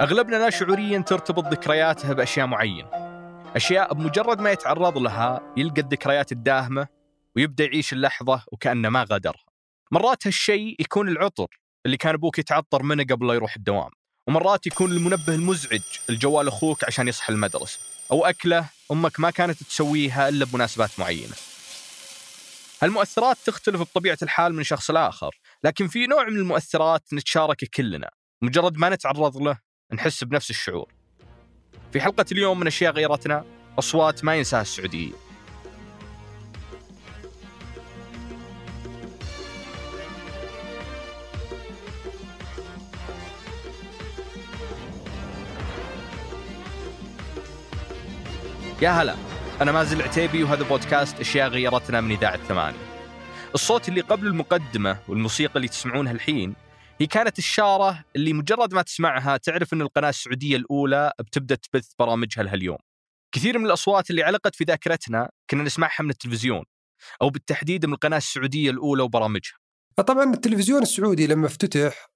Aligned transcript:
أغلبنا 0.00 0.36
لا 0.36 0.50
شعوريا 0.50 0.98
ترتبط 0.98 1.44
ذكرياته 1.44 2.12
بأشياء 2.12 2.46
معينة. 2.46 2.88
أشياء 3.56 3.94
بمجرد 3.94 4.40
ما 4.40 4.50
يتعرض 4.50 4.98
لها 4.98 5.52
يلقى 5.56 5.80
الذكريات 5.80 6.32
الداهمة 6.32 6.86
ويبدأ 7.36 7.64
يعيش 7.64 7.92
اللحظة 7.92 8.42
وكأنه 8.52 8.88
ما 8.88 9.06
غادرها. 9.12 9.44
مرات 9.90 10.26
هالشيء 10.26 10.76
يكون 10.80 11.08
العطر 11.08 11.60
اللي 11.86 11.96
كان 11.96 12.14
أبوك 12.14 12.38
يتعطر 12.38 12.82
منه 12.82 13.04
قبل 13.04 13.26
لا 13.26 13.34
يروح 13.34 13.56
الدوام 13.56 13.90
ومرات 14.26 14.66
يكون 14.66 14.92
المنبه 14.92 15.34
المزعج 15.34 15.82
الجوال 16.10 16.48
أخوك 16.48 16.84
عشان 16.84 17.08
يصحى 17.08 17.32
المدرسة 17.32 17.80
أو 18.12 18.26
أكلة 18.26 18.64
أمك 18.92 19.20
ما 19.20 19.30
كانت 19.30 19.62
تسويها 19.62 20.28
إلا 20.28 20.44
بمناسبات 20.44 20.90
معينة. 20.98 21.34
هالمؤثرات 22.82 23.36
تختلف 23.46 23.80
بطبيعة 23.80 24.18
الحال 24.22 24.54
من 24.54 24.62
شخص 24.62 24.90
لآخر 24.90 25.38
لكن 25.64 25.88
في 25.88 26.06
نوع 26.06 26.24
من 26.24 26.36
المؤثرات 26.36 27.02
نتشاركه 27.12 27.66
كلنا 27.74 28.10
مجرد 28.42 28.78
ما 28.78 28.88
نتعرض 28.88 29.36
له 29.36 29.58
نحس 29.92 30.24
بنفس 30.24 30.50
الشعور. 30.50 30.92
في 31.92 32.00
حلقة 32.00 32.24
اليوم 32.32 32.60
من 32.60 32.66
أشياء 32.66 32.92
غيرتنا 32.92 33.44
أصوات 33.78 34.24
ما 34.24 34.36
ينساها 34.36 34.62
السعوديين 34.62 35.12
يا 48.82 48.90
هلا. 48.90 49.27
أنا 49.60 49.72
مازن 49.72 49.96
العتيبي 49.96 50.42
وهذا 50.42 50.68
بودكاست 50.68 51.20
أشياء 51.20 51.48
غيرتنا 51.48 52.00
من 52.00 52.10
إذاعة 52.10 52.36
ثمانية. 52.36 52.78
الصوت 53.54 53.88
اللي 53.88 54.00
قبل 54.00 54.26
المقدمة 54.26 54.98
والموسيقى 55.08 55.56
اللي 55.56 55.68
تسمعونها 55.68 56.12
الحين 56.12 56.54
هي 57.00 57.06
كانت 57.06 57.38
الشارة 57.38 58.04
اللي 58.16 58.32
مجرد 58.32 58.74
ما 58.74 58.82
تسمعها 58.82 59.36
تعرف 59.36 59.72
أن 59.72 59.82
القناة 59.82 60.08
السعودية 60.08 60.56
الأولى 60.56 61.12
بتبدأ 61.18 61.54
تبث 61.54 61.92
برامجها 61.98 62.42
لهاليوم. 62.42 62.78
كثير 63.32 63.58
من 63.58 63.66
الأصوات 63.66 64.10
اللي 64.10 64.22
علقت 64.22 64.54
في 64.54 64.64
ذاكرتنا 64.64 65.30
كنا 65.50 65.62
نسمعها 65.62 66.02
من 66.02 66.10
التلفزيون 66.10 66.64
أو 67.22 67.30
بالتحديد 67.30 67.86
من 67.86 67.92
القناة 67.92 68.16
السعودية 68.16 68.70
الأولى 68.70 69.02
وبرامجها. 69.02 69.58
طبعا 69.96 70.34
التلفزيون 70.34 70.82
السعودي 70.82 71.26
لما 71.26 71.46
افتتح 71.46 72.08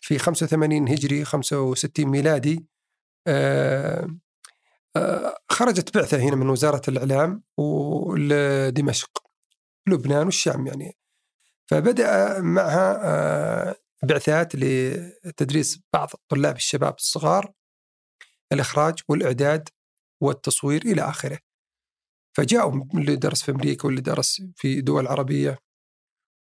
في 0.00 0.18
85 0.18 0.88
هجري 0.88 1.24
65 1.24 2.06
ميلادي 2.06 2.66
آه 3.26 4.08
خرجت 5.50 5.96
بعثة 5.96 6.18
هنا 6.18 6.36
من 6.36 6.48
وزارة 6.48 6.82
الإعلام 6.88 7.42
ولدمشق 7.56 9.22
لبنان 9.88 10.24
والشام 10.24 10.66
يعني. 10.66 10.98
فبدأ 11.70 12.40
معها 12.40 13.00
آه 13.04 13.76
بعثات 14.02 14.52
لتدريس 14.54 15.80
بعض 15.92 16.10
الطلاب 16.14 16.56
الشباب 16.56 16.94
الصغار 16.94 17.52
الإخراج 18.52 18.94
والإعداد 19.08 19.68
والتصوير 20.22 20.82
إلى 20.82 21.02
آخره. 21.02 21.38
فجاءوا 22.36 22.84
اللي 22.94 23.16
درس 23.16 23.42
في 23.42 23.50
أمريكا 23.50 23.86
واللي 23.86 24.00
درس 24.00 24.42
في 24.56 24.80
دول 24.80 25.06
عربية 25.06 25.58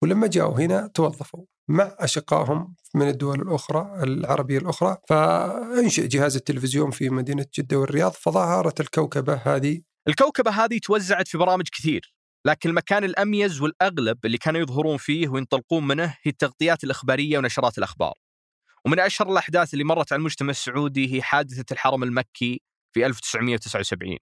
ولما 0.03 0.27
جاءوا 0.27 0.59
هنا 0.59 0.87
توظفوا. 0.87 1.45
مع 1.67 1.95
أشقائهم 1.99 2.75
من 2.95 3.07
الدول 3.07 3.41
الأخرى 3.41 4.03
العربية 4.03 4.57
الأخرى. 4.57 4.97
فأنشئ 5.09 6.07
جهاز 6.07 6.35
التلفزيون 6.35 6.91
في 6.91 7.09
مدينة 7.09 7.45
جدة 7.57 7.77
والرياض 7.77 8.11
فظهرت 8.11 8.79
الكوكبة 8.79 9.33
هذه. 9.33 9.81
الكوكبة 10.07 10.51
هذه 10.51 10.79
توزعت 10.83 11.27
في 11.27 11.37
برامج 11.37 11.67
كثير 11.71 12.13
لكن 12.45 12.69
المكان 12.69 13.03
الأميز 13.03 13.61
والأغلب 13.61 14.25
اللي 14.25 14.37
كانوا 14.37 14.61
يظهرون 14.61 14.97
فيه 14.97 15.27
وينطلقون 15.27 15.87
منه 15.87 16.05
هي 16.05 16.31
التغطيات 16.31 16.83
الإخبارية 16.83 17.37
ونشرات 17.37 17.77
الأخبار. 17.77 18.13
ومن 18.85 18.99
أشهر 18.99 19.31
الأحداث 19.31 19.73
اللي 19.73 19.83
مرت 19.83 20.13
على 20.13 20.19
المجتمع 20.19 20.49
السعودي 20.49 21.15
هي 21.15 21.21
حادثة 21.21 21.65
الحرم 21.71 22.03
المكي 22.03 22.61
في 22.93 23.05
1979 23.05 24.17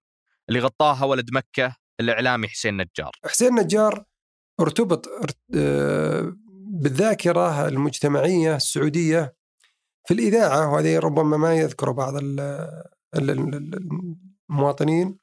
اللي 0.48 0.60
غطاها 0.60 1.04
ولد 1.04 1.34
مكة 1.34 1.76
الإعلامي 2.00 2.48
حسين 2.48 2.76
نجار. 2.76 3.10
حسين 3.24 3.54
نجار 3.54 4.04
ارتبط 4.60 5.08
بالذاكرة 6.82 7.68
المجتمعية 7.68 8.56
السعودية 8.56 9.34
في 10.08 10.14
الإذاعة 10.14 10.72
وهذه 10.72 10.98
ربما 10.98 11.36
ما 11.36 11.54
يذكر 11.54 11.92
بعض 11.92 12.14
المواطنين 14.50 15.18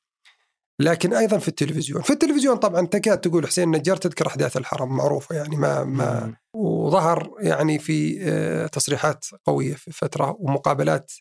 لكن 0.81 1.13
أيضا 1.13 1.37
في 1.37 1.47
التلفزيون، 1.47 2.01
في 2.01 2.13
التلفزيون 2.13 2.57
طبعا 2.57 2.85
تكاد 2.85 3.17
تقول 3.21 3.47
حسين 3.47 3.71
نجار 3.71 3.97
تذكر 3.97 4.27
أحداث 4.27 4.57
الحرم 4.57 4.97
معروفة 4.97 5.35
يعني 5.35 5.57
ما 5.57 5.83
ما 5.83 6.35
وظهر 6.53 7.31
يعني 7.39 7.79
في 7.79 8.19
آه، 8.21 8.67
تصريحات 8.67 9.25
قوية 9.45 9.73
في 9.73 9.91
فترة 9.91 10.35
ومقابلات 10.39 11.11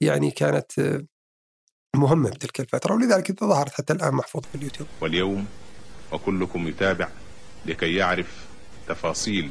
يعني 0.00 0.30
كانت 0.30 0.78
آه، 0.78 1.06
مهمة 1.96 2.30
بتلك 2.30 2.60
الفترة. 2.60 2.94
ولذلك 2.94 3.44
ظهرت 3.44 3.72
حتى 3.72 3.92
الآن 3.92 4.14
محفوظه 4.14 4.48
في 4.48 4.54
اليوتيوب. 4.54 4.88
واليوم 5.00 5.46
وكلكم 6.12 6.68
يتابع 6.68 7.08
لكي 7.66 7.94
يعرف 7.94 8.46
تفاصيل 8.88 9.50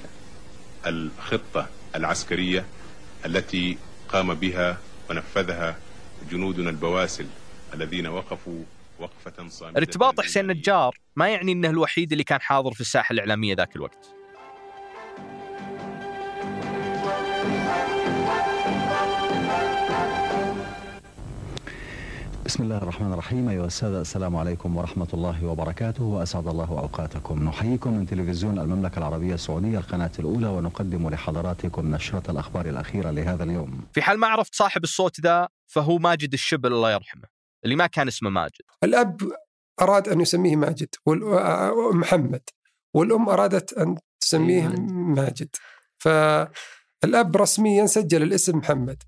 الخطة 0.88 1.68
العسكرية 1.96 2.66
التي 3.26 3.78
قام 4.10 4.34
بها 4.34 4.78
ونفذها 5.10 5.78
جنودنا 6.32 6.70
البواسل 6.70 7.28
الذين 7.74 8.08
وقفوا 8.08 8.64
وقفة 9.00 9.48
صامتة 9.50 9.78
ارتباط 9.78 10.22
حسين 10.22 10.48
نجار 10.48 10.98
ما 11.16 11.30
يعني 11.30 11.52
إنه 11.52 11.70
الوحيد 11.70 12.12
اللي 12.12 12.24
كان 12.24 12.42
حاضر 12.42 12.74
في 12.74 12.82
الساحة 12.82 13.14
الإعلامية 13.14 13.56
ذاك 13.56 13.76
الوقت. 13.76 14.10
بسم 22.46 22.64
الله 22.64 22.78
الرحمن 22.78 23.14
الرحيم. 23.14 23.50
أيها 23.50 23.66
السادة 23.66 24.02
السلام 24.02 24.36
عليكم 24.36 24.78
ورحمة 24.78 25.08
الله 25.14 25.46
وبركاته. 25.46 26.04
وأسعد 26.04 26.48
الله 26.48 26.70
أوقاتكم. 26.70 27.44
نحييكم 27.44 27.94
من 27.94 28.06
تلفزيون 28.06 28.60
المملكة 28.60 29.00
العربية 29.00 29.34
السعودية 29.34 29.78
القناة 29.78 30.12
الأولى 30.20 30.48
ونقدم 30.48 31.10
لحضراتكم 31.10 31.96
نشرة 31.96 32.32
الأخبار 32.32 32.66
الأخيرة 32.66 33.12
لهذا 33.12 33.44
اليوم. 33.44 33.82
في 33.94 34.02
حال 34.02 34.20
ما 34.20 34.28
عرفت 34.28 34.56
صاحب 34.56 34.84
الصوت 34.84 35.22
ذا 35.22 35.48
فهو 35.68 35.98
ماجد 35.98 36.34
الشبل 36.34 36.74
الله 36.74 36.92
يرحمه 36.92 37.28
اللي 37.64 37.76
ما 37.76 37.88
كان 37.88 38.08
اسمه 38.08 38.30
ماجد. 38.30 38.62
الأب 38.84 39.22
أراد 39.82 40.10
أن 40.10 40.22
يسميه 40.22 40.56
ماجد 40.56 40.90
ومحمد 41.06 42.42
والأم 42.94 43.30
أرادت 43.30 43.74
أن 43.74 43.98
تسميه 44.20 44.68
ماجد. 44.90 45.50
فالأب 45.98 47.38
رسميا 47.38 47.86
سجل 47.86 48.24
الاسم 48.24 48.58
محمد. 48.58 49.04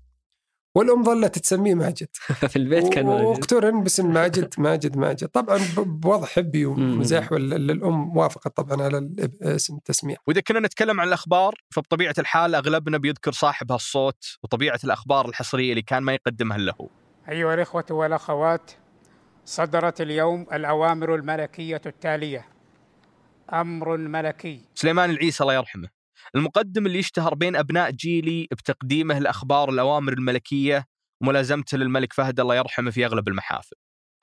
والأم 0.78 1.04
ظلت 1.04 1.38
تسميه 1.38 1.74
ماجد. 1.74 2.08
في 2.50 2.56
البيت 2.56 2.88
كان 2.92 3.06
ماجد. 3.06 3.24
واقترن 3.24 3.82
باسم 3.82 4.12
ماجد 4.12 4.54
ماجد 4.58 4.96
ماجد. 4.96 5.28
طبعا 5.28 5.58
بوضع 5.76 6.26
حبي 6.26 6.66
ومزاح 6.66 7.32
الأم 7.32 8.16
وافقت 8.16 8.56
طبعا 8.56 8.82
على 8.82 9.10
اسم 9.42 9.76
التسمية 9.76 10.16
وإذا 10.26 10.40
كنا 10.40 10.60
نتكلم 10.60 11.00
عن 11.00 11.08
الأخبار 11.08 11.54
فبطبيعة 11.70 12.14
الحال 12.18 12.54
أغلبنا 12.54 12.98
بيذكر 12.98 13.32
صاحب 13.32 13.72
هالصوت 13.72 14.38
وطبيعة 14.42 14.80
الأخبار 14.84 15.28
الحصرية 15.28 15.70
اللي 15.70 15.82
كان 15.82 16.02
ما 16.02 16.12
يقدمها 16.12 16.56
إلا 16.56 16.74
هو. 16.80 16.88
أيها 17.28 17.54
الإخوة 17.54 17.84
والأخوات 17.90 18.70
صدرت 19.44 20.00
اليوم 20.00 20.46
الأوامر 20.52 21.14
الملكية 21.14 21.82
التالية. 21.86 22.46
أمر 23.52 23.96
ملكي. 23.96 24.60
سليمان 24.74 25.10
العيسى 25.10 25.42
الله 25.42 25.54
يرحمه. 25.54 25.97
المقدم 26.34 26.86
اللي 26.86 26.98
يشتهر 26.98 27.34
بين 27.34 27.56
أبناء 27.56 27.90
جيلي 27.90 28.48
بتقديمه 28.50 29.18
الأخبار 29.18 29.70
الأوامر 29.70 30.12
الملكية 30.12 30.84
وملازمته 31.20 31.78
للملك 31.78 32.12
فهد 32.12 32.40
الله 32.40 32.54
يرحمه 32.54 32.90
في 32.90 33.06
أغلب 33.06 33.28
المحافل. 33.28 33.76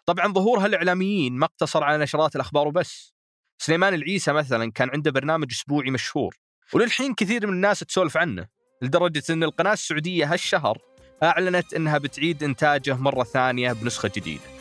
طبعا 0.05 0.33
ظهور 0.33 0.59
هالإعلاميين 0.59 1.33
ما 1.33 1.45
اقتصر 1.45 1.83
على 1.83 2.03
نشرات 2.03 2.35
الأخبار 2.35 2.67
وبس. 2.67 3.15
سليمان 3.57 3.93
العيسى 3.93 4.33
مثلا 4.33 4.71
كان 4.71 4.89
عنده 4.89 5.11
برنامج 5.11 5.51
أسبوعي 5.51 5.91
مشهور 5.91 6.35
وللحين 6.73 7.13
كثير 7.13 7.47
من 7.47 7.53
الناس 7.53 7.79
تسولف 7.79 8.17
عنه 8.17 8.47
لدرجة 8.81 9.23
أن 9.29 9.43
القناة 9.43 9.73
السعودية 9.73 10.33
هالشهر 10.33 10.77
أعلنت 11.23 11.73
أنها 11.73 11.97
بتعيد 11.97 12.43
إنتاجه 12.43 12.95
مرة 12.95 13.23
ثانية 13.23 13.73
بنسخة 13.73 14.11
جديدة. 14.15 14.54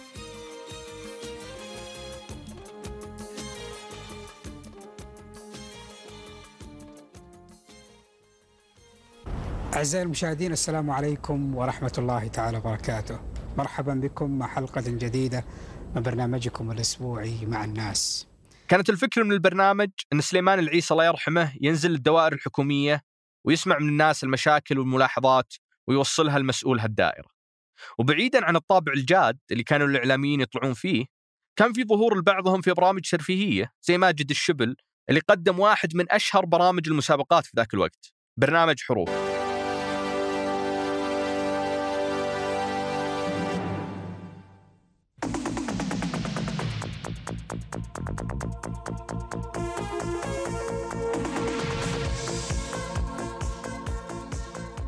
أعزائي 9.75 10.05
المشاهدين 10.05 10.53
السلام 10.53 10.91
عليكم 10.91 11.55
ورحمة 11.55 11.93
الله 11.99 12.29
تعالى 12.29 12.59
وبركاته. 12.59 13.21
مرحبا 13.59 13.95
بكم 13.95 14.39
مع 14.39 14.47
حلقة 14.47 14.83
جديدة 14.87 15.45
من 15.95 16.03
برنامجكم 16.03 16.71
الأسبوعي 16.71 17.47
مع 17.47 17.65
الناس. 17.65 18.27
كانت 18.69 18.91
الفكرة 18.91 19.23
من 19.23 19.33
البرنامج 19.33 19.91
أن 20.13 20.21
سليمان 20.21 20.59
العيسى 20.59 20.95
الله 20.95 21.05
يرحمه 21.05 21.53
ينزل 21.61 21.95
الدوائر 21.95 22.33
الحكومية 22.33 23.03
ويسمع 23.45 23.79
من 23.79 23.89
الناس 23.89 24.25
المشاكل 24.25 24.79
والملاحظات 24.79 25.55
ويوصلها 25.87 26.39
لمسؤول 26.39 26.81
هالدائرة. 26.81 27.29
وبعيدا 27.99 28.45
عن 28.45 28.57
الطابع 28.57 28.93
الجاد 28.93 29.39
اللي 29.51 29.63
كانوا 29.63 29.87
الإعلاميين 29.87 30.41
يطلعون 30.41 30.75
فيه 30.75 31.05
كان 31.57 31.73
في 31.73 31.85
ظهور 31.85 32.19
لبعضهم 32.19 32.61
في 32.61 32.73
برامج 32.73 33.11
ترفيهية 33.11 33.73
زي 33.83 33.99
ماجد 33.99 34.31
الشبل 34.31 34.77
اللي 35.09 35.21
قدم 35.21 35.61
واحد 35.61 35.97
من 35.97 36.13
أشهر 36.13 36.45
برامج 36.45 36.89
المسابقات 36.89 37.47
في 37.47 37.53
ذاك 37.57 37.75
الوقت 37.75 38.13
برنامج 38.37 38.83
حروف 38.83 39.34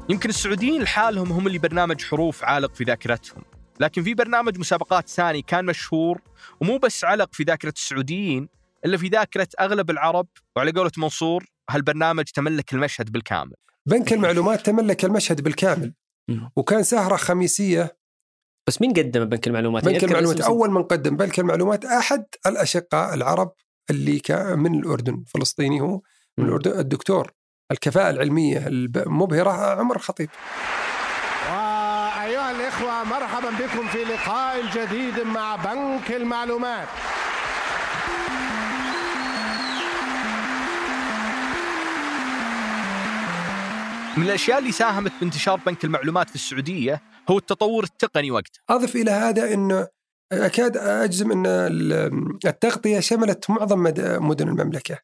يمكن 0.08 0.28
السعوديين 0.28 0.82
لحالهم 0.82 1.32
هم 1.32 1.46
اللي 1.46 1.58
برنامج 1.58 2.04
حروف 2.04 2.44
عالق 2.44 2.74
في 2.74 2.84
ذاكرتهم 2.84 3.42
لكن 3.80 4.02
في 4.02 4.14
برنامج 4.14 4.58
مسابقات 4.58 5.08
ثاني 5.08 5.42
كان 5.42 5.64
مشهور 5.64 6.20
ومو 6.60 6.78
بس 6.78 7.04
علق 7.04 7.28
في 7.32 7.42
ذاكرة 7.42 7.72
السعوديين 7.76 8.48
إلا 8.84 8.96
في 8.96 9.08
ذاكرة 9.08 9.48
أغلب 9.60 9.90
العرب 9.90 10.26
وعلى 10.56 10.70
قولة 10.70 10.90
منصور 10.98 11.44
هالبرنامج 11.70 12.24
تملك 12.24 12.72
المشهد 12.72 13.12
بالكامل 13.12 13.54
بنك 13.86 14.12
المعلومات 14.12 14.66
تملك 14.66 15.04
المشهد 15.04 15.40
بالكامل. 15.40 15.94
وكان 16.56 16.82
سهرة 16.82 17.16
خميسية 17.16 17.96
بس 18.66 18.80
مين 18.80 18.92
قدم 18.92 19.24
بنك 19.24 19.46
المعلومات؟ 19.46 19.84
بنك 19.84 20.04
المعلومات 20.04 20.40
أول 20.40 20.70
من 20.70 20.82
قدم 20.82 21.16
بنك 21.16 21.38
المعلومات 21.40 21.84
أحد 21.84 22.24
الأشقاء 22.46 23.14
العرب 23.14 23.52
اللي 23.90 24.18
كان 24.18 24.58
من 24.58 24.78
الأردن 24.78 25.24
فلسطيني 25.34 25.80
هو 25.80 26.00
من. 26.38 26.44
الأردن 26.44 26.78
الدكتور 26.78 27.32
الكفاءة 27.72 28.10
العلمية 28.10 28.66
المبهرة 28.66 29.50
عمر 29.80 29.96
الخطيب 29.96 30.28
وأيها 31.50 32.50
الإخوة 32.50 33.04
مرحبا 33.04 33.50
بكم 33.50 33.88
في 33.88 34.04
لقاء 34.04 34.62
جديد 34.74 35.20
مع 35.20 35.56
بنك 35.56 36.10
المعلومات. 36.10 36.88
من 44.16 44.22
الأشياء 44.24 44.58
اللي 44.58 44.72
ساهمت 44.72 45.12
بانتشار 45.20 45.60
بنك 45.66 45.84
المعلومات 45.84 46.28
في 46.28 46.34
السعودية 46.34 47.02
هو 47.30 47.38
التطور 47.38 47.84
التقني 47.84 48.30
وقتها. 48.30 48.62
أضف 48.70 48.96
إلى 48.96 49.10
هذا 49.10 49.54
أنه 49.54 49.88
أكاد 50.32 50.76
أجزم 50.76 51.32
أن 51.32 51.46
ال- 51.46 52.46
التغطية 52.46 53.00
شملت 53.00 53.50
معظم 53.50 53.78
مد- 53.82 54.18
مدن 54.20 54.48
المملكة. 54.48 54.98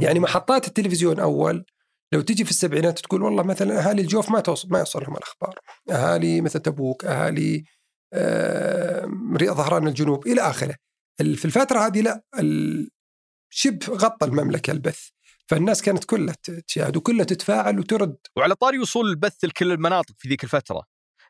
يعني 0.00 0.20
محطات 0.20 0.68
التلفزيون 0.68 1.20
أول 1.20 1.64
لو 2.14 2.20
تجي 2.20 2.44
في 2.44 2.50
السبعينات 2.50 2.98
تقول 2.98 3.22
والله 3.22 3.42
مثلا 3.42 3.78
أهالي 3.88 4.02
الجوف 4.02 4.30
ما 4.30 4.40
توصل 4.40 4.68
ما 4.70 4.78
يوصلهم 4.78 5.16
الأخبار. 5.16 5.58
أهالي 5.90 6.40
مثل 6.40 6.60
تبوك 6.60 7.04
رياض 9.36 9.56
ظهران 9.56 9.86
الجنوب 9.86 10.26
إلى 10.26 10.40
آخره. 10.40 10.74
ال- 11.20 11.36
في 11.36 11.44
الفترة 11.44 11.86
هذه 11.86 12.00
لا 12.00 12.24
شبه 13.50 13.86
غطى 13.94 14.26
المملكة 14.26 14.70
البث. 14.70 15.08
فالناس 15.48 15.82
كانت 15.82 16.04
كلها 16.04 16.34
تشاهد 16.66 16.96
وكلها 16.96 17.24
تتفاعل 17.24 17.78
وترد. 17.78 18.16
وعلى 18.36 18.54
طاري 18.54 18.78
وصول 18.78 19.06
البث 19.10 19.44
لكل 19.44 19.72
المناطق 19.72 20.14
في 20.18 20.28
ذيك 20.28 20.44
الفترة. 20.44 20.82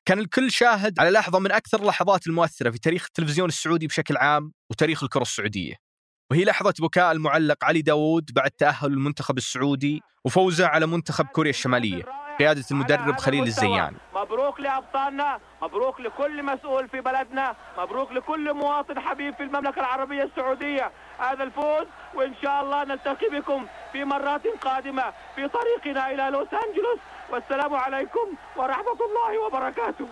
كان 0.05 0.19
الكل 0.19 0.51
شاهد 0.51 1.01
على 1.01 1.11
لحظة 1.11 1.39
من 1.39 1.53
أكثر 1.53 1.81
اللحظات 1.81 2.27
المؤثرة 2.27 2.71
في 2.71 2.79
تاريخ 2.79 3.05
التلفزيون 3.07 3.49
السعودي 3.49 3.87
بشكل 3.87 4.17
عام 4.17 4.53
وتاريخ 4.71 5.03
الكرة 5.03 5.23
السعودية. 5.23 5.84
وهي 6.31 6.45
لحظة 6.45 6.75
بكاء 6.81 7.13
المعلق 7.13 7.65
علي 7.65 7.83
داوود 7.83 8.31
بعد 8.35 8.51
تأهل 8.51 8.93
المنتخب 8.93 9.37
السعودي 9.37 10.03
وفوزه 10.25 10.67
على 10.67 10.87
منتخب 10.87 11.27
كوريا 11.27 11.51
الشمالية 11.51 12.03
قيادة 12.39 12.65
المدرب 12.71 13.19
خليل 13.19 13.43
الزيان. 13.43 13.95
مبروك 14.15 14.61
لأبطالنا 14.61 15.41
مبروك 15.63 16.01
لكل 16.01 16.43
مسؤول 16.43 16.89
في 16.89 17.01
بلدنا 17.01 17.57
مبروك 17.79 18.13
لكل 18.13 18.55
مواطن 18.55 19.01
حبيب 19.01 19.35
في 19.35 19.43
المملكة 19.43 19.81
العربية 19.81 20.23
السعودية. 20.23 20.91
هذا 21.19 21.43
الفوز 21.45 21.87
وإن 22.15 22.35
شاء 22.43 22.63
الله 22.63 22.85
نلتقي 22.85 23.29
بكم 23.29 23.67
في 23.93 24.05
مرات 24.05 24.47
قادمة 24.47 25.05
في 25.37 25.49
طريقنا 25.49 26.11
إلى 26.11 26.31
لوس 26.31 26.49
أنجلوس. 26.53 26.99
والسلام 27.31 27.75
عليكم 27.75 28.35
ورحمة 28.57 28.99
الله 29.07 29.47
وبركاته. 29.47 30.09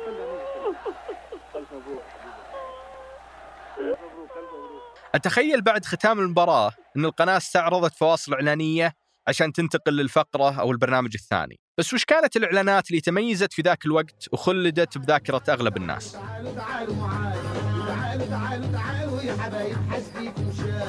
أتخيل 5.14 5.62
بعد 5.62 5.84
ختام 5.84 6.20
المباراة 6.20 6.72
أن 6.96 7.04
القناة 7.04 7.36
استعرضت 7.36 7.94
فواصل 7.94 8.34
إعلانية 8.34 8.92
عشان 9.28 9.52
تنتقل 9.52 9.92
للفقرة 9.92 10.60
أو 10.60 10.70
البرنامج 10.70 11.10
الثاني. 11.14 11.60
بس 11.78 11.94
وش 11.94 12.04
كانت 12.04 12.36
الإعلانات 12.36 12.90
اللي 12.90 13.00
تميزت 13.00 13.52
في 13.52 13.62
ذاك 13.62 13.86
الوقت 13.86 14.28
وخلدت 14.32 14.98
بذاكرة 14.98 15.42
أغلب 15.48 15.76
الناس؟ 15.76 16.12
تعالوا 16.12 16.54
تعالوا 16.54 16.94
معاي. 16.94 17.38
تعالوا 17.86 18.26
تعالوا 18.26 18.72
تعالوا 18.72 19.22
يا 19.22 19.36
حبايب 19.42 19.76
حسبيكم 19.90 20.52
شاي 20.52 20.80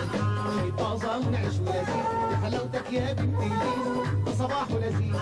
شاي 0.58 0.72
طازة 0.72 1.18
ونعيش 1.18 1.56
ولذيذ 1.60 1.90
يا 2.32 2.38
حلاوتك 2.44 2.92
يا 2.94 3.14
بنت 3.14 3.42
الليل 3.42 4.36
صباح 4.38 4.72
لذيذ. 4.72 5.16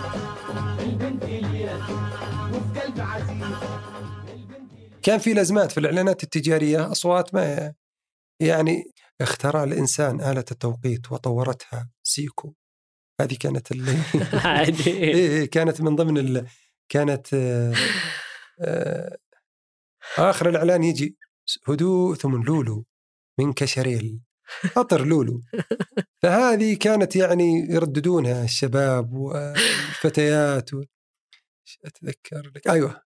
البنت 0.80 1.22
الياس 1.24 1.90
وفي 2.50 2.80
قلب 2.80 3.00
عزيز. 3.00 3.56
كان 5.06 5.18
في 5.18 5.34
لازمات 5.34 5.72
في 5.72 5.80
الإعلانات 5.80 6.22
التجارية 6.22 6.92
أصوات 6.92 7.34
ما 7.34 7.74
يعني 8.40 8.92
اخترع 9.20 9.64
الإنسان 9.64 10.20
آلة 10.20 10.44
التوقيت 10.50 11.12
وطورتها 11.12 11.90
سيكو. 12.02 12.54
هذه 13.20 13.36
كانت 13.40 13.72
اللي 13.72 13.96
عادي. 14.44 14.90
إيه 14.90 15.14
إيه 15.14 15.50
كانت 15.50 15.80
من 15.80 15.96
ضمن 15.96 16.18
ال... 16.18 16.46
كانت 16.88 17.34
آه 17.34 17.74
آه 18.60 19.16
آخر 20.18 20.48
الإعلان 20.48 20.84
يجي. 20.84 21.16
هدوء 21.68 22.14
ثم 22.14 22.42
لولو 22.42 22.86
من 23.40 23.52
كشريل. 23.52 24.20
أطر 24.76 25.04
لولو. 25.04 25.42
فهذه 26.22 26.74
كانت 26.74 27.16
يعني 27.16 27.66
يرددونها 27.70 28.44
الشباب 28.44 29.12
والفتيات 29.12 30.74
و... 30.74 30.78
إيش 30.80 31.78
أتذكر 31.84 32.52
لك. 32.56 32.68
أيوه. 32.68 33.05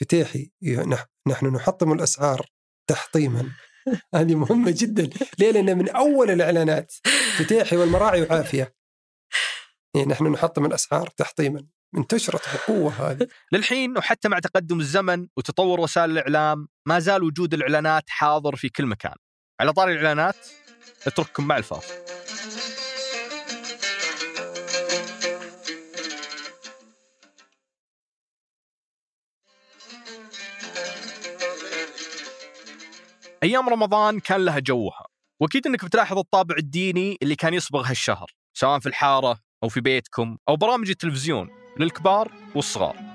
فتيحي. 0.00 0.50
إيه، 0.62 0.82
نح- 0.82 1.06
نحن 1.28 1.46
نحطم 1.46 1.92
الأسعار 1.92 2.46
تحطيما. 2.90 3.52
هذه 4.14 4.34
مهمة 4.34 4.74
جدا. 4.76 5.10
ليه؟ 5.38 5.50
لأن 5.50 5.78
من 5.78 5.88
أول 5.88 6.30
الإعلانات 6.30 6.92
فتيحي 7.38 7.76
والمراعي 7.76 8.22
وعافية. 8.22 8.74
يعني 9.94 10.06
نحن 10.08 10.26
نحطم 10.26 10.66
الأسعار 10.66 11.06
تحطيما. 11.08 11.66
انتشرت 11.96 12.42
بقوة 12.54 12.92
هذه. 13.10 13.28
للحين 13.52 13.98
وحتى 13.98 14.28
مع 14.28 14.38
تقدم 14.38 14.80
الزمن 14.80 15.26
وتطور 15.36 15.80
وسائل 15.80 16.10
الإعلام 16.10 16.68
ما 16.86 16.98
زال 16.98 17.22
وجود 17.22 17.54
الإعلانات 17.54 18.04
حاضر 18.08 18.56
في 18.56 18.68
كل 18.68 18.86
مكان. 18.86 19.14
على 19.60 19.72
طاري 19.72 19.92
الإعلانات 19.92 20.36
اترككم 21.06 21.46
مع 21.46 21.56
الفاصل. 21.56 21.94
أيام 33.42 33.68
رمضان 33.68 34.20
كان 34.20 34.44
لها 34.44 34.58
جوها. 34.58 35.06
وأكيد 35.40 35.66
أنك 35.66 35.84
بتلاحظ 35.84 36.18
الطابع 36.18 36.54
الديني 36.58 37.16
اللي 37.22 37.36
كان 37.36 37.54
يصبغ 37.54 37.90
هالشهر 37.90 38.30
سواء 38.54 38.78
في 38.78 38.88
الحارة 38.88 39.38
أو 39.62 39.68
في 39.68 39.80
بيتكم 39.80 40.38
أو 40.48 40.56
برامج 40.56 40.90
التلفزيون 40.90 41.48
للكبار 41.78 42.32
والصغار. 42.54 43.07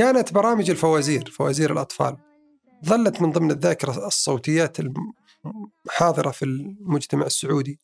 كانت 0.00 0.32
برامج 0.32 0.70
الفوازير 0.70 1.30
فوازير 1.30 1.72
الأطفال. 1.72 2.16
ظلت 2.86 3.22
من 3.22 3.30
ضمن 3.30 3.50
الذاكرة 3.50 4.06
الصوتيات 4.06 4.76
الحاضرة 5.86 6.30
في 6.30 6.44
المجتمع 6.44 7.26
السعودي. 7.26 7.80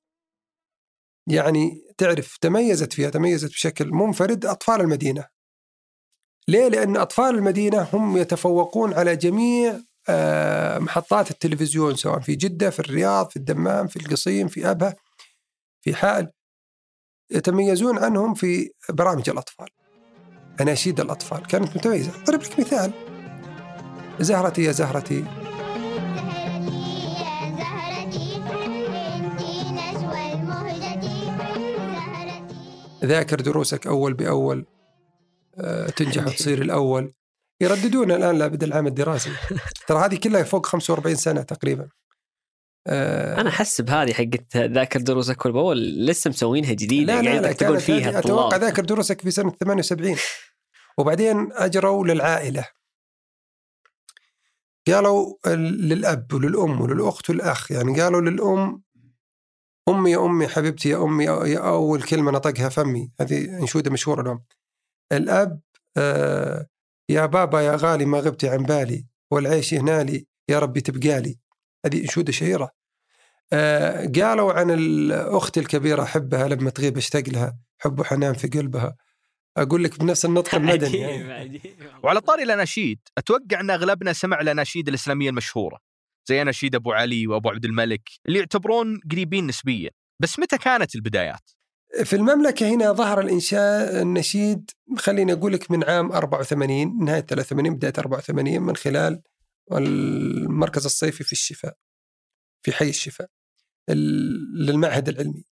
يعني 1.26 1.82
تعرف 1.98 2.36
تميزت 2.36 2.92
فيها 2.92 3.10
تميزت 3.10 3.50
بشكل 3.50 3.90
منفرد 3.90 4.46
أطفال 4.46 4.80
المدينة. 4.80 5.26
ليه؟ 6.48 6.68
لأن 6.68 6.96
أطفال 6.96 7.34
المدينة 7.34 7.88
هم 7.92 8.16
يتفوقون 8.16 8.94
على 8.94 9.16
جميع 9.16 9.80
آه، 10.08 10.78
محطات 10.78 11.30
التلفزيون 11.30 11.96
سواء 11.96 12.20
في 12.20 12.34
جدة 12.34 12.70
في 12.70 12.80
الرياض 12.80 13.30
في 13.30 13.36
الدمام 13.36 13.86
في 13.86 13.96
القصيم 13.96 14.48
في 14.48 14.70
أبها 14.70 14.96
في 15.80 15.94
حائل. 15.94 16.28
يتميزون 17.30 17.98
عنهم 17.98 18.34
في 18.34 18.70
برامج 18.90 19.30
الأطفال. 19.30 19.68
أناشيد 20.60 21.00
الأطفال 21.00 21.46
كانت 21.46 21.76
متميزة. 21.76 22.10
أضرب 22.22 22.42
لك 22.42 22.60
مثال. 22.60 22.92
زهرتي 24.20 24.62
يا 24.62 24.72
زهرتي. 24.72 25.24
ذاكر 33.04 33.40
دروسك 33.40 33.86
أول 33.86 34.14
بأول. 34.14 34.64
آه، 35.58 35.86
تنجح 35.86 36.26
وتصير 36.26 36.62
الأول. 36.62 37.12
يرددون 37.60 38.12
الآن 38.12 38.38
لابد 38.38 38.62
العام 38.62 38.86
الدراسي. 38.86 39.30
ترى 39.88 39.98
هذه 39.98 40.16
كلها 40.16 40.42
فوق 40.42 40.66
45 40.66 41.16
سنة 41.16 41.42
تقريبا. 41.42 41.88
آه، 42.86 43.40
أنا 43.40 43.48
احس 43.48 43.80
بهذه 43.80 44.12
حقت 44.12 44.56
ذاكر 44.56 45.00
دروسك 45.00 45.44
والبول 45.44 46.06
لسه 46.06 46.28
مسوينها 46.28 46.72
جديدة 46.72 47.14
لا 47.14 47.22
لا 47.22 47.30
قاعد 47.30 47.42
لا 47.42 47.52
كانت 47.52 47.80
فيها 47.80 48.18
أتوقع 48.18 48.56
ذاكر 48.56 48.84
دروسك 48.84 49.20
في 49.20 49.30
سنة 49.30 49.52
78 49.60 50.16
وبعدين 50.98 51.52
أجروا 51.52 52.06
للعائلة. 52.06 52.68
قالوا 54.86 55.34
ال- 55.46 55.88
للأب 55.88 56.32
وللأم 56.32 56.80
وللأخت 56.80 57.30
والأخ 57.30 57.72
يعني 57.72 58.00
قالوا 58.00 58.20
للأم 58.20 58.82
أمي 59.88 60.10
يا 60.10 60.24
أمي 60.26 60.48
حبيبتي 60.48 60.88
يا 60.88 61.02
أمي 61.02 61.24
يا 61.24 61.58
أول 61.68 62.02
كلمة 62.02 62.30
نطقها 62.32 62.68
فمي. 62.68 63.10
هذه 63.20 63.58
انشوده 63.58 63.90
مشهورة 63.90 64.22
لهم 64.22 64.44
الأب 65.12 65.60
آه 65.96 66.66
يا 67.08 67.26
بابا 67.26 67.60
يا 67.60 67.76
غالي 67.76 68.04
ما 68.04 68.18
غبتي 68.20 68.48
عن 68.48 68.62
بالي 68.62 69.06
والعيش 69.30 69.74
هنالي 69.74 70.26
يا 70.48 70.58
ربي 70.58 70.80
تبقالي 70.80 71.38
هذه 71.86 72.02
انشوده 72.02 72.32
شهيرة. 72.32 72.70
آه 73.52 74.06
قالوا 74.20 74.52
عن 74.52 74.70
الأخت 74.70 75.58
الكبيرة 75.58 76.02
أحبها 76.02 76.48
لما 76.48 76.70
تغيب 76.70 76.96
اشتاق 76.96 77.22
لها 77.28 77.58
حب 77.78 78.00
وحنان 78.00 78.34
في 78.34 78.48
قلبها. 78.48 78.96
أقول 79.56 79.84
لك 79.84 79.98
بنفس 80.00 80.24
النطق 80.24 80.54
المدني 80.60 80.98
يعني. 80.98 81.60
وعلى 82.02 82.20
طاري 82.20 82.42
الأناشيد 82.42 82.98
أتوقع 83.18 83.60
أن 83.60 83.70
أغلبنا 83.70 84.12
سمع 84.12 84.40
الأناشيد 84.40 84.88
الإسلامية 84.88 85.30
المشهورة 85.30 85.78
زي 86.28 86.42
أناشيد 86.42 86.74
أبو 86.74 86.92
علي 86.92 87.26
وأبو 87.26 87.48
عبد 87.50 87.64
الملك 87.64 88.02
اللي 88.26 88.38
يعتبرون 88.38 89.00
قريبين 89.10 89.46
نسبيا 89.46 89.90
بس 90.22 90.38
متى 90.38 90.58
كانت 90.58 90.94
البدايات؟ 90.94 91.50
في 92.04 92.16
المملكة 92.16 92.74
هنا 92.74 92.92
ظهر 92.92 93.20
الإنشاء 93.20 94.02
النشيد 94.02 94.70
خليني 94.98 95.32
أقول 95.32 95.52
لك 95.52 95.70
من 95.70 95.84
عام 95.84 96.12
84 96.12 97.04
نهاية 97.04 97.20
83 97.20 97.74
بداية 97.74 97.92
84 97.98 98.62
من 98.62 98.76
خلال 98.76 99.22
المركز 99.72 100.84
الصيفي 100.84 101.24
في 101.24 101.32
الشفاء 101.32 101.74
في 102.62 102.72
حي 102.72 102.88
الشفاء 102.88 103.28
ال- 103.90 104.66
للمعهد 104.66 105.08
العلمي 105.08 105.44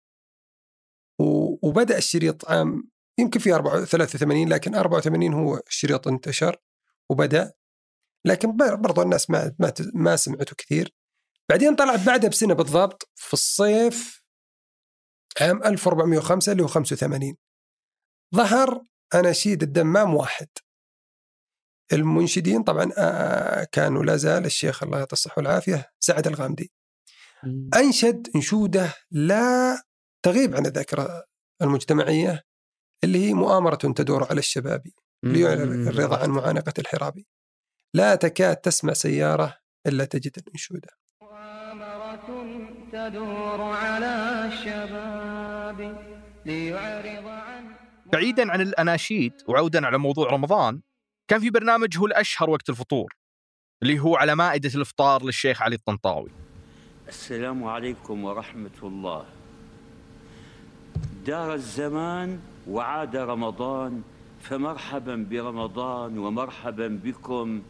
وبدأ 1.64 1.98
الشريط 1.98 2.50
عام 2.52 2.90
يمكن 3.20 3.40
في 3.40 3.54
4 3.54 3.86
83 3.86 4.50
لكن 4.50 4.76
84 4.76 5.34
هو 5.34 5.62
الشريط 5.68 6.08
انتشر 6.08 6.58
وبدأ. 7.10 7.54
لكن 8.26 8.58
برضو 8.58 9.02
الناس 9.02 9.30
ما 9.30 9.56
ما 9.60 9.74
ما 9.94 10.16
سمعته 10.16 10.56
كثير. 10.56 10.96
بعدين 11.50 11.76
طلع 11.76 11.96
بعدها 11.96 12.30
بسنة 12.30 12.54
بالضبط 12.54 13.10
في 13.16 13.34
الصيف 13.34 14.24
عام 15.42 15.64
1405 15.64 16.52
اللي 16.52 16.64
هو 16.64 16.68
85 16.68 17.36
ظهر 18.36 18.82
أناشيد 19.14 19.64
الدمام 19.64 20.14
واحد. 20.16 20.48
المنشدين 21.94 22.64
طبعا 22.64 22.86
كانوا 23.64 24.04
لا 24.04 24.16
زال 24.16 24.46
الشيخ 24.46 24.84
الله 24.84 24.98
يعطيه 24.98 25.14
الصحة 25.14 25.34
والعافية 25.38 25.92
سعد 26.00 26.28
الغامدي. 26.28 26.72
أنشد 27.76 28.30
انشودة 28.36 28.94
لا 29.12 29.82
تغيب 30.26 30.56
عن 30.56 30.66
الذاكرة 30.66 31.26
المجتمعية 31.62 32.44
اللي 33.04 33.28
هي 33.30 33.34
مؤامرة 33.34 33.76
تدور 33.76 34.24
على 34.30 34.40
الشباب 34.40 34.88
ليعلن 35.24 35.88
الرضا 35.88 36.18
عن 36.18 36.30
معانقة 36.30 36.74
الحرابي 36.80 37.28
لا 37.94 38.16
تكاد 38.16 38.56
تسمع 38.56 38.94
سيارة 38.94 39.58
إلا 39.88 40.06
تجد 40.06 40.32
الأنشودة 40.38 40.90
مؤامرة 41.22 42.26
تدور 42.92 43.62
على 43.62 44.46
الشباب 44.48 45.80
ليعرض 46.46 47.28
عن 47.28 47.76
بعيدا 48.14 48.52
عن 48.52 48.62
الأناشيد 48.62 49.34
وعودا 49.48 49.86
على 49.86 49.98
موضوع 49.98 50.30
رمضان 50.30 50.82
كان 51.28 51.40
في 51.40 51.50
برنامج 51.50 51.98
هو 51.98 52.06
الأشهر 52.06 52.50
وقت 52.50 52.70
الفطور 52.70 53.16
اللي 53.84 54.00
هو 54.00 54.16
على 54.16 54.36
مائدة 54.36 54.72
الإفطار 54.76 55.24
للشيخ 55.24 55.62
علي 55.62 55.76
الطنطاوي. 55.76 56.32
السلام 57.08 57.64
عليكم 57.64 58.24
ورحمة 58.24 58.78
الله. 58.84 59.26
دار 61.26 61.54
الزمان 61.54 62.40
وعاد 62.68 63.16
رمضان 63.16 64.02
فمرحبا 64.42 65.16
برمضان 65.30 66.18
ومرحبا 66.18 66.88
بكم 66.88 67.62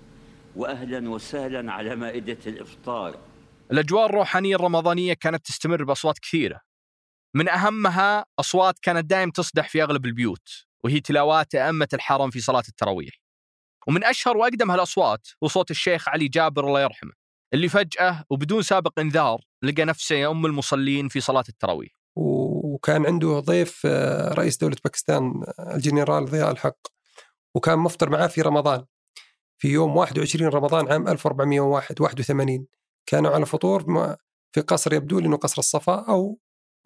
وأهلا 0.55 1.09
وسهلا 1.09 1.71
على 1.71 1.95
مائدة 1.95 2.37
الإفطار. 2.47 3.17
الأجواء 3.71 4.05
الروحانية 4.05 4.55
الرمضانية 4.55 5.13
كانت 5.13 5.45
تستمر 5.45 5.83
بأصوات 5.83 6.19
كثيرة. 6.19 6.61
من 7.35 7.49
أهمها 7.49 8.25
أصوات 8.39 8.79
كانت 8.79 9.05
دائم 9.05 9.29
تصدح 9.29 9.69
في 9.69 9.83
أغلب 9.83 10.05
البيوت 10.05 10.65
وهي 10.83 10.99
تلاوات 10.99 11.55
أئمة 11.55 11.87
الحرم 11.93 12.29
في 12.29 12.39
صلاة 12.39 12.63
التراويح. 12.69 13.13
ومن 13.87 14.03
أشهر 14.03 14.37
وأقدم 14.37 14.71
هالأصوات 14.71 15.27
هو 15.43 15.47
صوت 15.47 15.71
الشيخ 15.71 16.09
علي 16.09 16.27
جابر 16.27 16.67
الله 16.67 16.81
يرحمه 16.81 17.11
اللي 17.53 17.69
فجأة 17.69 18.23
وبدون 18.29 18.61
سابق 18.61 18.99
انذار 18.99 19.41
لقى 19.63 19.85
نفسه 19.85 20.15
يؤم 20.15 20.45
المصلين 20.45 21.07
في 21.07 21.19
صلاة 21.19 21.43
التراويح. 21.49 21.91
وكان 22.73 23.05
عنده 23.05 23.39
ضيف 23.39 23.81
آه، 23.85 24.33
رئيس 24.33 24.57
دولة 24.57 24.75
باكستان 24.83 25.43
آه، 25.59 25.75
الجنرال 25.75 26.25
ضياء 26.25 26.51
الحق. 26.51 26.77
وكان 27.55 27.79
مفطر 27.79 28.09
معاه 28.09 28.27
في 28.27 28.41
رمضان 28.41 28.85
في 29.57 29.67
يوم 29.67 29.97
21 29.97 30.49
رمضان 30.49 30.91
عام 30.91 31.07
1401 31.07 32.01
81 32.01 32.67
كانوا 33.05 33.31
على 33.31 33.45
فطور 33.45 33.83
في 34.51 34.61
قصر 34.61 34.93
يبدو 34.93 35.19
لي 35.19 35.27
انه 35.27 35.37
قصر 35.37 35.59
الصفا 35.59 36.05
أو 36.09 36.39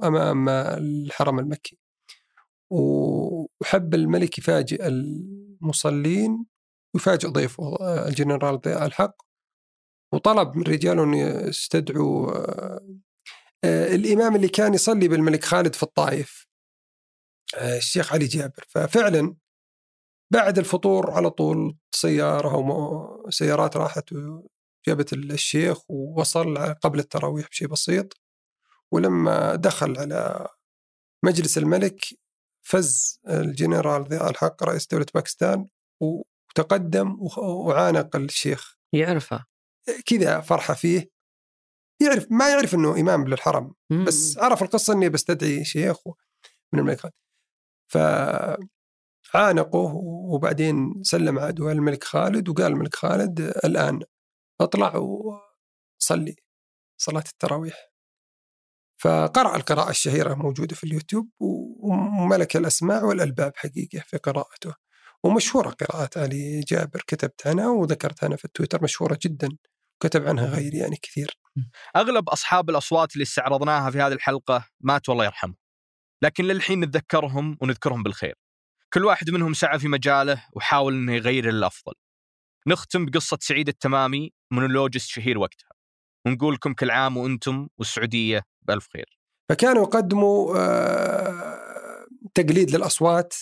أمام 0.04 0.50
الحرم 0.50 1.40
المكي. 1.40 1.78
وحب 2.70 3.94
الملك 3.96 4.38
يفاجئ 4.38 4.88
المصلين 4.88 6.46
ويفاجئ 6.94 7.28
ضيفه 7.28 7.78
آه، 7.82 8.08
الجنرال 8.08 8.62
ضياء 8.62 8.86
الحق. 8.86 9.16
وطلب 10.14 10.58
من 10.58 10.64
رجاله 10.64 11.04
أن 11.04 11.14
يستدعوا 11.14 12.32
آه، 13.64 13.96
الإمام 13.96 14.36
اللي 14.36 14.48
كان 14.50 14.74
يصلي 14.74 15.08
بالملك 15.08 15.46
خالد 15.46 15.76
في 15.76 15.84
الطائف 15.84 16.48
آه، 17.58 17.78
الشيخ 17.78 18.14
علي 18.14 18.26
جابر. 18.26 18.66
ففعلا 18.70 19.36
بعد 20.34 20.58
الفطور 20.58 21.12
على 21.12 21.30
طول 21.30 21.58
م- 21.58 21.74
سيارات 23.30 23.78
راحت 23.78 24.14
وجابت 24.14 25.14
الشيخ 25.14 25.92
ووصل 25.92 26.58
قبل 26.74 27.00
التراويح 27.00 27.48
بشيء 27.50 27.68
بسيط. 27.68 28.14
ولما 28.92 29.56
دخل 29.56 29.98
على 29.98 30.48
مجلس 31.26 31.58
الملك 31.58 32.06
فز 32.68 33.20
الجنرال 33.28 34.04
ضياء 34.04 34.30
الحق 34.30 34.64
رئيس 34.64 34.88
دولة 34.88 35.06
باكستان 35.14 35.68
وتقدم 36.02 37.18
وعانق 37.38 38.16
الشيخ. 38.16 38.78
يعرفها 38.94 39.46
كذا 40.06 40.42
فرحة 40.42 40.74
فيه. 40.74 41.10
يعرف 42.00 42.28
ما 42.32 42.50
يعرف 42.50 42.76
إنه 42.76 43.00
إمام 43.00 43.28
للحرم 43.28 43.74
بس 44.08 44.38
عرف 44.38 44.64
القصة 44.64 44.94
إني 44.94 45.10
بستدعي 45.10 45.66
شيخ 45.66 45.98
من 46.74 46.80
الملك 46.80 47.00
خالد 47.00 47.14
فعانقه 49.32 49.94
وبعدين 50.34 51.04
سلم 51.04 51.40
عدوى 51.40 51.72
الملك 51.72 52.04
خالد 52.04 52.50
وقال 52.50 52.66
الملك 52.72 52.96
خالد 52.96 53.40
الآن 53.42 54.02
أطلع 54.62 54.96
وصلي 54.96 56.36
صلاة 56.98 57.24
التراويح. 57.34 57.88
فقرأ 59.02 59.56
القراءة 59.56 59.90
الشهيرة 59.90 60.34
موجودة 60.34 60.76
في 60.76 60.84
اليوتيوب 60.84 61.30
وملك 61.40 62.58
الأسماع 62.58 63.04
والألباب 63.04 63.52
حقيقة 63.56 64.00
في 64.08 64.18
قراءته. 64.18 64.74
ومشهورة 65.24 65.70
قراءة 65.70 66.10
علي 66.20 66.60
جابر 66.60 67.04
كتبت 67.08 67.48
عنها 67.48 67.70
وذكرت 67.70 68.24
أنا 68.24 68.36
في 68.36 68.46
التويتر 68.46 68.84
مشهورة 68.84 69.20
جدا. 69.22 69.50
كتب 70.00 70.28
عنها 70.28 70.46
غيري 70.46 70.78
يعني 70.78 70.96
كثير. 71.02 71.38
أغلب 71.96 72.30
أصحاب 72.30 72.70
الأصوات 72.70 73.14
اللي 73.14 73.24
استعرضناها 73.24 73.92
في 73.92 73.98
هذه 73.98 74.14
الحلقة 74.14 74.68
ماتوا 74.80 75.14
الله 75.14 75.26
يرحمه. 75.26 75.56
لكن 76.24 76.44
للحين 76.46 76.80
نتذكرهم 76.80 77.58
ونذكرهم 77.62 78.04
بالخير. 78.04 78.36
كل 78.94 79.06
واحد 79.06 79.30
منهم 79.30 79.54
سعى 79.54 79.80
في 79.80 79.88
مجاله 79.88 80.46
وحاول 80.54 80.94
إنه 80.94 81.14
يغير 81.14 81.52
للافضل 81.52 81.94
نختم 82.68 83.06
بقصة 83.06 83.38
سعيد 83.42 83.68
التمامي 83.68 84.32
مونولوجست 84.52 85.10
شهير 85.10 85.38
وقتها. 85.38 85.70
ونقول 86.28 86.54
لكم 86.54 86.74
كل 86.74 86.92
عام 86.92 87.18
وأنتم 87.18 87.68
والسعودية 87.78 88.44
بألف 88.62 88.88
خير. 88.94 89.20
فكانوا 89.50 89.84
يقدموا 89.84 90.58
آه، 90.58 92.06
تقليد 92.36 92.72
للأصوات 92.76 93.36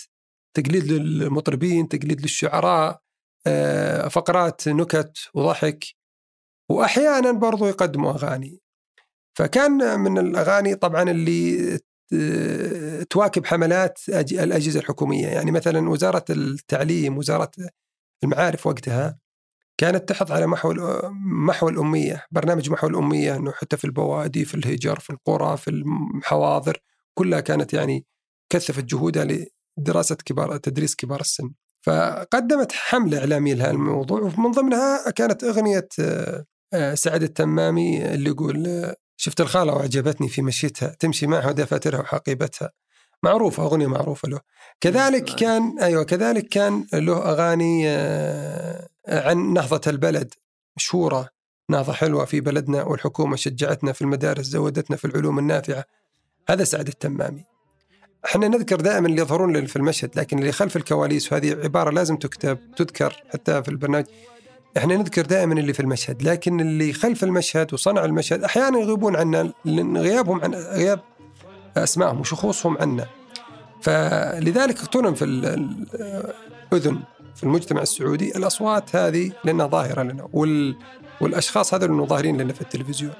تقليد 0.56 0.92
للمطربين 0.92 1.88
تقليد 1.88 2.20
للشعراء 2.20 3.00
آه، 3.46 4.08
فقرات 4.08 4.68
نكت 4.68 5.18
وضحك. 5.34 5.84
وأحيانا 6.68 7.32
برضو 7.32 7.66
يقدموا 7.66 8.12
أغاني. 8.12 8.60
فكان 9.38 10.00
من 10.00 10.18
الأغاني 10.18 10.74
طبعا 10.74 11.02
اللي 11.02 11.78
تواكب 13.10 13.46
حملات 13.46 13.98
الأجهزة 14.08 14.80
الحكومية. 14.80 15.26
يعني 15.26 15.50
مثلا 15.50 15.90
وزارة 15.90 16.24
التعليم 16.30 17.18
وزارة 17.18 17.50
المعارف 18.24 18.66
وقتها 18.66 19.18
كانت 19.80 20.08
تحض 20.08 20.32
على 20.32 20.46
محو 20.46 20.74
محو 21.46 21.68
الأمية 21.68 22.24
برنامج 22.30 22.70
محو 22.70 22.86
الأمية 22.86 23.36
أنه 23.36 23.52
حتى 23.52 23.76
في 23.76 23.84
البوادي 23.84 24.44
في 24.44 24.54
الهجر 24.54 24.98
في 24.98 25.10
القرى 25.10 25.56
في 25.56 25.70
الحواضر 25.70 26.78
كلها 27.14 27.40
كانت 27.40 27.74
يعني 27.74 28.06
كثفت 28.52 28.84
جهودها 28.84 29.26
لدراسة 29.78 30.16
كبار 30.24 30.56
تدريس 30.56 30.94
كبار 30.96 31.20
السن. 31.20 31.50
فقدمت 31.86 32.72
حملة 32.72 33.18
إعلامية 33.18 33.54
لهذا 33.54 33.70
الموضوع 33.70 34.20
ومن 34.20 34.50
ضمنها 34.50 35.10
كانت 35.10 35.44
آه، 36.00 36.44
سعد 36.94 37.22
التمامي 37.22 38.14
اللي 38.14 38.30
يقول 38.30 38.66
آه، 38.66 38.96
شفت 39.16 39.40
الخالة 39.40 39.72
وعجبتني 39.72 40.28
في 40.28 40.42
مشيتها 40.42 40.88
تمشي 40.88 41.26
معها 41.26 41.52
دفاترها 41.52 42.00
وحقيبتها. 42.00 42.70
معروفة 43.22 43.62
أغنية 43.62 43.86
معروفة 43.86 44.28
له. 44.28 44.40
كذلك 44.80 45.24
كان 45.24 45.78
أيوة 45.78 46.02
كذلك 46.04 46.48
كان 46.48 46.86
له 46.92 47.16
أغاني 47.30 47.88
آه، 47.88 48.88
عن 49.08 49.52
نهضة 49.52 49.80
البلد. 49.86 50.34
مشهورة 50.76 51.28
نهضة 51.70 51.92
حلوة 51.92 52.24
في 52.24 52.40
بلدنا 52.40 52.82
والحكومة 52.82 53.36
شجعتنا 53.36 53.92
في 53.92 54.02
المدارس 54.02 54.46
زودتنا 54.46 54.96
في 54.96 55.04
العلوم 55.04 55.38
النافعة. 55.38 55.84
هذا 56.48 56.64
سعد 56.64 56.88
التمامي. 56.88 57.44
إحنا 58.24 58.48
نذكر 58.48 58.76
دائما 58.76 59.08
اللي 59.08 59.20
يظهرون 59.20 59.66
في 59.66 59.76
المشهد 59.76 60.18
لكن 60.18 60.38
اللي 60.38 60.52
خلف 60.52 60.76
الكواليس 60.76 61.32
وهذه 61.32 61.56
عبارة 61.64 61.90
لازم 61.90 62.16
تكتب 62.16 62.58
تذكر 62.76 63.22
حتى 63.32 63.62
في 63.62 63.68
البرنامج. 63.68 64.06
إحنا 64.76 64.96
نذكر 64.96 65.22
دائما 65.26 65.54
اللي 65.54 65.72
في 65.72 65.80
المشهد 65.80 66.22
لكن 66.22 66.60
اللي 66.60 66.92
خلف 66.92 67.24
المشهد 67.24 67.74
وصنع 67.74 68.04
المشهد 68.04 68.44
أحيانا 68.44 68.78
يغيبون 68.78 69.16
عنا 69.16 69.52
لأن 69.64 69.96
غيابهم 69.96 70.40
عن 70.40 70.54
غياب 70.54 71.00
أسمائهم 71.76 72.20
وشخوصهم 72.20 72.78
عنا 72.78 73.06
فلذلك 73.82 74.78
اغتنم 74.80 75.14
في 75.14 75.24
ال- 75.24 75.86
الأذن 76.72 76.98
في 77.36 77.42
المجتمع 77.42 77.82
السعودي. 77.82 78.36
الأصوات 78.36 78.96
هذه 78.96 79.32
لانها 79.44 79.66
ظاهرة 79.66 80.02
لنا 80.02 80.28
وال 80.32 80.76
والأشخاص 81.20 81.74
هذول 81.74 81.90
اللي 81.90 82.06
ظاهرين 82.06 82.40
لنا 82.40 82.52
في 82.52 82.60
التلفزيون. 82.60 83.12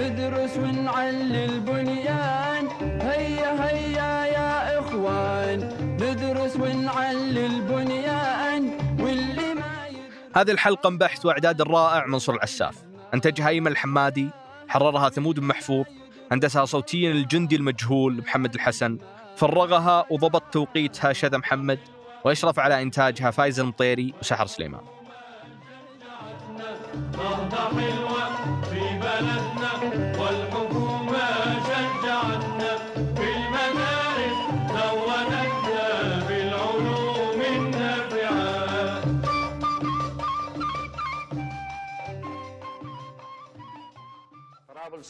ندرس 0.00 0.56
ونعلي 0.56 1.60
بنيان 1.60 2.66
هيا 3.00 3.50
هيا 3.64 4.24
يا 4.26 4.78
إخوان 4.78 5.58
ندرس 6.00 6.56
ونعلي 6.56 7.48
بنيان 7.60 8.78
واللي 9.00 9.54
ما 9.54 9.88
هذه 10.36 10.50
الحلقة 10.50 10.90
من 10.90 10.98
بحث 10.98 11.26
وإعداد 11.26 11.60
الرائع 11.60 12.06
منصور 12.06 12.34
العساف. 12.34 12.76
أنتجها 13.14 13.48
أيمن 13.48 13.66
الحمادي 13.66 14.30
حررها 14.68 15.08
ثمود 15.08 15.40
بن 15.40 15.46
محفوظ 15.46 15.84
هندسها 16.32 16.64
صوتيا 16.64 17.10
الجندي 17.12 17.56
المجهول 17.56 18.18
محمد 18.18 18.54
الحسن. 18.54 18.98
فرغها 19.36 20.04
وضبط 20.10 20.42
توقيتها 20.52 21.12
شذا 21.12 21.38
محمد 21.38 21.78
ويشرف 22.24 22.58
على 22.58 22.82
إنتاجها 22.82 23.30
فايز 23.30 23.60
المطيري 23.60 24.14
وسحر 24.20 24.46
سليمان. 24.46 24.80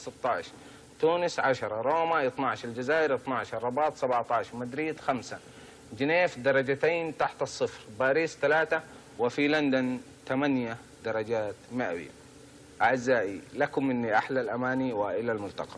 16 0.01 0.53
تونس 1.01 1.41
10 1.41 1.83
روما 1.83 2.27
12 2.27 2.69
الجزائر 2.69 3.15
12 3.15 3.59
الرباط 3.59 3.97
17 3.97 4.57
مدريد 4.57 5.01
5 5.01 5.39
جنيف 5.99 6.39
درجتين 6.39 7.17
تحت 7.17 7.43
الصفر 7.43 7.81
باريس 7.99 8.37
3 8.37 8.81
وفي 9.19 9.49
لندن 9.49 10.01
8 10.29 10.77
درجات 11.05 11.55
مئوية. 11.73 12.11
أعزائي 12.83 13.41
لكم 13.55 13.87
مني 13.87 14.19
أحلى 14.19 14.41
الأماني 14.41 14.93
وإلى 14.93 15.33
الملتقى. 15.33 15.77